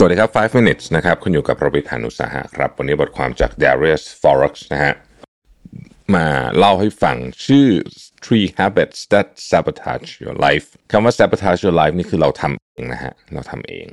[0.00, 4.94] สวัสดีครับ 5 minutes นะครับ คุณอยู่กับประวิทยานุสาหะครับ วันนี้บทความจาก Darius Forex นะฮะ
[6.14, 6.26] มา
[6.58, 7.16] เล่าให้ฟัง
[7.46, 7.66] ชื่อ
[8.24, 13.86] three habits that sabotage your life คำว่า sabotage your life นี่คือเราทำเองนะฮะ เราทำเอง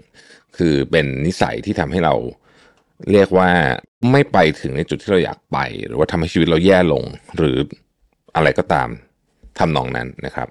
[0.58, 2.14] คือเป็นนิสัยที่ทำให้เรา
[3.12, 3.50] เรียกว่า
[4.12, 7.04] ไม่ไปถึงในจุดที่เราอยากไป หรือว่าทำให้ชีวิตเราแย่ลง
[7.38, 7.58] หรือ
[8.36, 8.90] อะไรก็ตาม
[9.60, 10.48] ทำนองนั้นนะครับ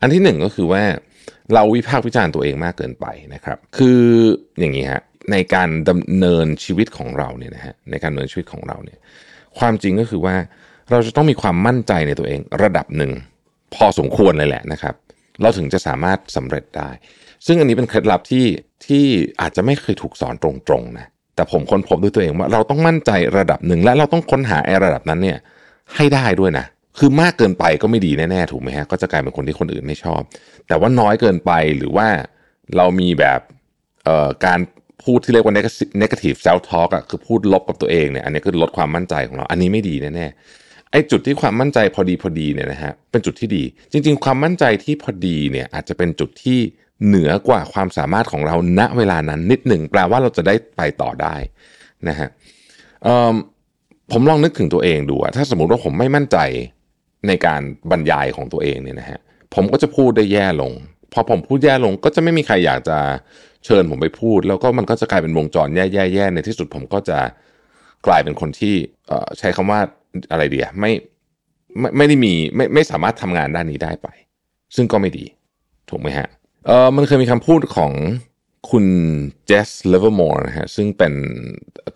[0.00, 0.82] อันที่หนึ่งก็คือว่า
[1.54, 4.02] เราวิพากษ์วิจารณ์ตัวเองมากเกินไปนะครับ คือ
[4.58, 8.98] อย่างนี้ฮะในการดำเนินชีวิตของเราเนี่ยนะฮะในการดำเนินชีวิตของเราเนี่ย
[9.58, 10.36] ความจริงก็คือว่า
[10.90, 13.12] เราจะต้องมีความมั่นใจในตัวเองระดับหนึ่ง
[13.74, 14.94] พอสมควรเลยแหละนะครับ
[15.42, 16.90] เราถึงจะสามารถสำเร็จได้
[17.46, 18.46] ซึ่งอันนี้เป็นเคล็ดลับที่
[18.86, 19.04] ที่
[19.40, 25.38] อาจจะไม่เคยถูกสอนตรงๆนะแต่ผมค้นพบด้วยตัวเองว่าเราต้องมั่นใจระดับหนึ่งและเราต้องค้นหาไอ้ระดับนั้นเนี่ย
[25.94, 26.66] ให้ได้ด้วยนะ
[26.98, 30.20] คือมากเกินไปก็ไม่ดีแน่ๆถูกไหมฮะก็จะกลายเป็นคนที่คนอื่นไม่ชอบ
[30.68, 32.08] แต่ว่าน้อยเกินไปหรือว่า
[32.76, 33.40] เรามีแบบ
[34.04, 34.60] เอ่อการ
[35.02, 35.54] พูดที่เรียกว่า
[36.02, 46.58] negative self talk อะคือพูดลบกับตัวเองเนี่ยอันนี้คือลดความมั่นใจของเรา อันนี้ไม่ดีแน่ๆไอ้จุดที่ความมั่นใจพอดีพอดีเนี่ยนะฮะเป็นจุดที่ดี จริง ๆ ความมั่นใจที่พอดีเนี่ยอาจจะเป็นจุดที่
[47.06, 51.36] เหนือกว่าความสามารถของเราณเวลานั้นนิดหนึ่งแปลว่าเราจะได้ไปต่อได้
[52.08, 52.28] นะฮะ
[54.12, 56.38] ผมลองนึกถึงตัวเองดูถ้าสมมติว่าผมไม่มั่นใจ
[57.28, 59.20] ในการบรรยายของตัวเองเนี่ยนะฮะ
[59.54, 60.72] ผมก็จะพูดได้แย่ลง
[61.12, 62.98] พอผมพูดแย่ลงก็จะไม่มีใครอยากจะ
[63.64, 67.18] เชิญผมไปพูด แล้วก็มันก็จะกลายเป็นวงจรแย่ๆในที่สุดผมก็จะ
[68.06, 68.74] กลายเป็นคนที่
[69.38, 69.80] ใช้คำว่า
[70.30, 70.92] อะไรเดียไม่
[71.78, 74.08] ไม่ไม่ได้มีไม่ไม่สามารถทำงานด้านนี้ได้ไป
[74.76, 75.24] ซึ่งก็ไม่ดี
[75.90, 76.28] ถูกไหมฮะ
[76.66, 77.92] เออมันเคยมีคำพูดของ
[78.70, 78.86] คุณ
[79.46, 81.14] เจสซีลิเวอร์มอร์นะฮะซึ่งเป็น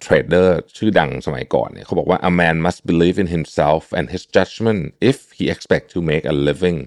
[0.00, 5.98] trader ชื่อดังสมัยก่อนเนี่ยเขาบอกว่า a man must believe in himself and his judgment if he expect to
[6.10, 6.78] make a living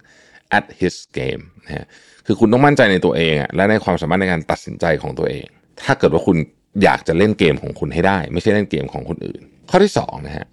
[0.57, 1.85] at his game นะฮะ
[2.25, 5.47] คือคุณต้องมั่นใจในตัวเองอะและในความสามารถในการตัดสินใจของตัวเอง
[5.83, 6.37] ถ้าเกิดว่าคุณ
[6.83, 10.47] อยากจะเล่นเกมของคุณให้ได้ ไม่ใช่เล่นเกมของคนอื่น ข้อที่สองนะฮะ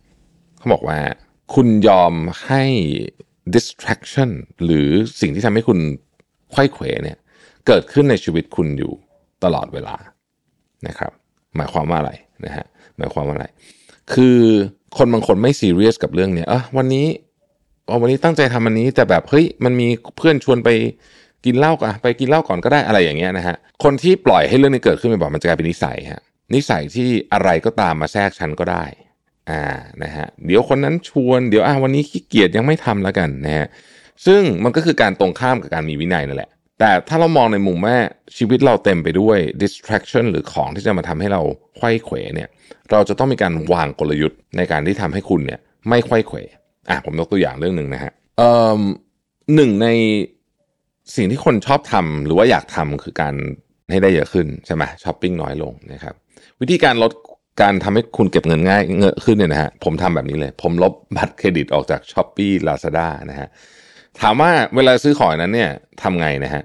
[0.58, 0.98] เขาบอกว่า
[1.54, 2.14] คุณยอม
[2.46, 2.64] ให้
[3.54, 4.30] distraction
[4.64, 4.88] หรือ
[5.20, 5.78] สิ่งที่ทำให้คุณ
[6.50, 7.18] ไขว้เขวเนี่ย
[7.66, 8.92] เกิดขึ้นในชีวิตคุณอยู่
[9.44, 9.96] ตลอดเวลา
[10.86, 11.12] นะครับ
[11.56, 12.12] หมายความว่าอะไร
[12.44, 12.66] นะฮะ
[12.96, 13.46] หมายความว่าอะไร
[14.12, 14.38] คือ
[14.96, 17.06] คนบางคนไม่ซีเรียสกับเรื่องเนี้ยเออวันนี้
[18.00, 20.68] วันนี้ตั้งใจทำอันนี้แต่แบบเฮ้ยมันมีเพื่อนชวนไป
[21.44, 26.22] กินเหล้าก่อนไปกินเหล้าก่อนก็ได้อะไรอย่างเงี้ยนะฮะคนที่ปล่อยให้เรื่องนี้เกิดขึ้นไปบอกมันจะกลายเป็นนิสัยฮะ
[26.54, 28.84] นิสัยที่อะไรก็ตามมาแทรกฉันก็ได้
[29.50, 29.62] อ่า
[30.02, 33.66] นะฮะเดี๋ยวคนนั้นชวนเดี๋ยวอ่าวันนี้ขี้เกียจยังไม่ทำแล้วกันนะฮะ
[34.26, 37.96] ซึ่งมันก็คือการตรงข้ามกับการมีวินัยนั่นแหละ แต่ถ้าเรามองในมุมแม่
[38.36, 41.42] ชีวิตเราเต็มไปด้วย distraction หรือของที่จะมาทำให้เรา
[41.76, 42.48] ไขว้เขวเนี่ย
[42.90, 46.38] เราจะต้องมีการวางกลยุทธ์ในการที่ทำให้คุณเนี่ยไม่ไขว้เขว
[46.88, 48.80] อะผมยกตัวอย่างเรื่องหนึ่งนะฮะเอ่อ
[49.54, 49.88] หนึ่งใน
[51.16, 53.34] สิ่งที่คนชอบทำหรือว่าอยากทำคือการ
[53.90, 56.14] ให้ได้เยอะขึ้นใช่ไหมช้อปปิ้งน้อยลงนะครับ
[56.60, 57.12] วิธีการลด
[57.62, 63.48] การทำให้คุณเก็บเงินง่ายเงขึ้นเนี่ยนะฮะผมทำแบบนี้เลย ผมลบบัตรเครดิตออกจาก s h อ p e e Lazada นะฮะ
[64.20, 65.70] ถามว่าเวลาซื้อของนั้นเนี่ย
[66.02, 66.62] ทำไงนะฮะ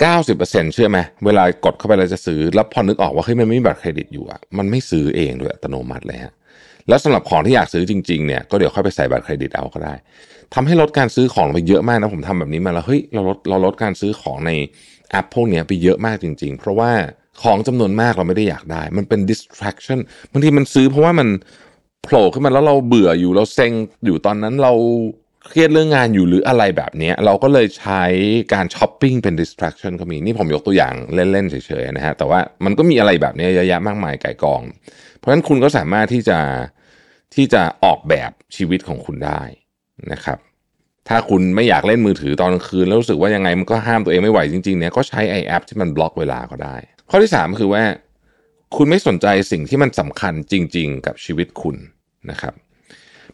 [0.00, 6.34] เก้าสิบเปอร์เซ็นเชื่อไหมเวลากดเข้าไปแล้วจะซื้อ แล้วพอนึกออกว่าเฮ้ยมันไม่มีบัตรเครดิตอยู่อะมันไม่ซื้อเองโดยอัตโนมัติเลยฮะ
[6.88, 9.94] แล้วสำหรับของที่อยากซื้อจริงๆเนี่ยก็เดี๋ยวค่อยไปใส่บัตรเครดิตเอาก็ได้
[10.54, 14.50] ทำให้ลดการซื้อของไปเยอะมากนะผมทำแบบนี้มาแล้วเฮ้ยเราลดเราลดการซื้อของใน
[15.10, 16.90] แอปพวกนี้ไปเยอะมากจริง ๆ เพราะว่า
[17.42, 19.98] ของจำนวนมากเราไม่ได้อยากได้ มันเป็น distraction
[20.32, 21.28] บางทีมันซื้อเพราะว่ามัน
[22.04, 23.72] โผล่ขึ้นมาแล้วเราเบื่ออยู่เราเซ็ง
[24.04, 24.72] อยู่ตอนนั้นเรา
[25.48, 28.02] เครียดเรื่องงานอยู่หรืออะไรแบบนี้ เราก็เลยใช้
[28.54, 34.62] การช้อปปิ้งเป็น distraction ก็มี นี่ผมยกตัวอย่างเล่น ๆ เฉย ๆ นะฮะ แต่ว่ามันก็มีอะไรแบบนี้เยอะแยะมากมายไก่กอง
[35.16, 36.38] เพราะฉะนั้นคุณก็สามารถที่จะ
[37.34, 39.42] ที่จะออกแบบชีวิตของคุณได้
[40.12, 40.38] นะครับ
[41.08, 46.76] ถ้าคุณไม่อยากเล่นมือถือตอนกลางคืน แล้วรู้สึกว่ายังไงมันก็ห้ามตัวเองไม่ไหวจริง ๆ เนี่ยก็ใช้ไอแอปที่มันบล็อกเวลาก็ได้
[47.10, 47.82] ข้อที่ 3 คือว่า
[48.76, 51.76] คุณไม่สนใจสิ่งที่มันสำคัญจริง ๆ กับชีวิตคุณ
[52.30, 52.54] นะครับ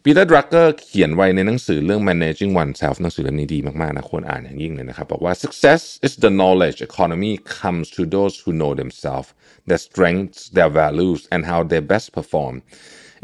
[0.03, 8.73] ปีเตอร์ดรักเกอร์เขียนไว้ในหนังสือเรื่อง managing oneself หนังสือเล่มนี้ดีมากๆนะควรอ่านอย่างยิ่งเลยนะครับ บอกว่า success in the knowledge economy comes to those who know
[8.81, 9.29] themselves
[9.69, 12.55] their strengths their values and how they best perform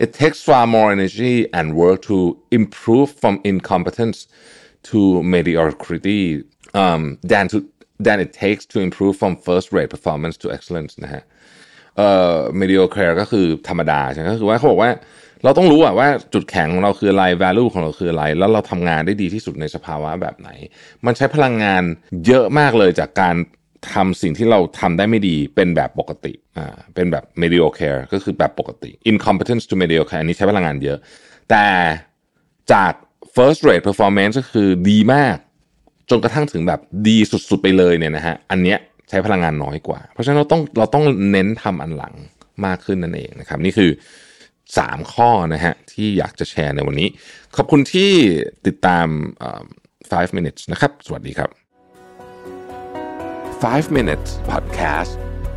[0.04, 2.18] it takes far more energy and work to
[2.60, 4.18] improve from incompetence
[4.90, 5.00] to
[5.36, 6.24] mediocrity
[6.84, 7.58] um, than to
[8.08, 11.24] than it takes to improve from first rate performance to excellence นะฮะ
[11.98, 14.92] เอ่อ mediocre ก็คือธรรมดาใช่ไหมก็คือว่าเขาบอกว่า
[15.44, 20.50] เราต้องรู้อะว่าจุดแข็งของเราคืออะไร value ของเราคืออะไร แล้วเราทำงานได้ดีที่สุดในสภาวะแบบไหน
[21.06, 21.84] มันใช้พลังงาน
[22.28, 23.36] เยอะมากเลยจากการ
[23.94, 30.98] ทำสิ่งที่เราทำได้ไม่ดีเป็นแบบปกติอ่าเป็นแบบ mediocre ก็คือแบบปกติ incompetence to mediocre อันนี้ใช้พลังงานเยอะ
[31.50, 31.66] แต่
[32.74, 32.94] จาก
[33.36, 35.38] first rate performance ก็คือดีมาก
[36.10, 38.78] จนกระทั่งถึงแบบดีสุดๆไปเลยเนี่ยนะฮะอันเนี้ย
[39.14, 42.14] ช้พลังงานน้อยกว่า เพราะฉะนั้นเราต้องเราต้องเน้นทำอันหลัง
[42.66, 43.92] มากขึ้นนั่นเองนะครับ นี่คือ
[44.52, 47.08] 3 ข้อนะฮะที่อยากจะแชร์ในวันนี้
[47.56, 48.12] ขอบคุณที่
[48.68, 49.08] ติดตาม
[49.72, 51.50] 5 minutes นะครับ สวัสดีครับ
[53.74, 55.12] 5 minutes podcast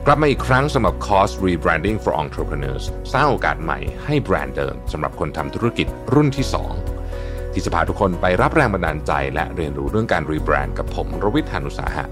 [0.06, 6.47] กลับมาอีกครั้งสำหรับคอร์ส rebranding for entrepreneurs สร้างโอกาสใหม่ให้แบรนด์เดิมสำหรับคนทำธุรกิจรุ่นที่
[7.00, 12.06] 2 ที่จะพาทุกคนไปรับแรงบันดาลใจ และเรียนรู้เรื่องการรีแบรนด์กับผมรวิทยานุสาหะ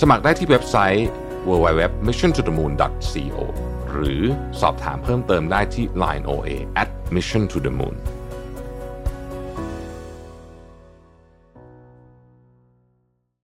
[0.00, 1.08] สมัครได้ที่เว็บไซต์
[1.48, 3.38] www.missiontothemoon.co
[3.92, 4.22] หรือ
[4.60, 6.48] สอบถามเพิ่มเติมได้ที่ line oa
[6.82, 7.96] at mission to the moon